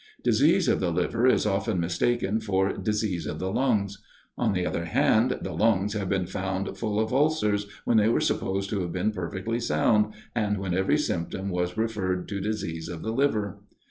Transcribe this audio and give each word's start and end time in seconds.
Disease 0.23 0.67
of 0.67 0.79
the 0.79 0.89
liver 0.91 1.27
is 1.27 1.45
often 1.45 1.79
mistaken 1.79 2.39
for 2.39 2.75
disease 2.75 3.27
of 3.27 3.37
the 3.37 3.51
lungs: 3.51 4.01
on 4.35 4.53
the 4.53 4.65
other 4.65 4.85
hand, 4.85 5.37
the 5.43 5.53
lungs 5.53 5.93
have 5.93 6.09
been 6.09 6.25
found 6.25 6.75
full 6.75 6.99
of 6.99 7.13
ulcers, 7.13 7.67
when 7.85 7.97
they 7.97 8.09
were 8.09 8.19
supposed 8.19 8.71
to 8.71 8.81
have 8.81 8.91
been 8.91 9.11
perfectly 9.11 9.59
sound, 9.59 10.11
and 10.33 10.57
when 10.57 10.73
every 10.73 10.97
symptom 10.97 11.49
was 11.51 11.77
referred 11.77 12.27
to 12.29 12.41
disease 12.41 12.89
of 12.89 13.03
the 13.03 13.11
liver. 13.13 13.59